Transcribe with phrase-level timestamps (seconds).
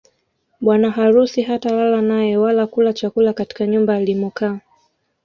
[0.63, 4.59] Bwana harusi hatalala naye wala kula chakula katika nyumba alimokaa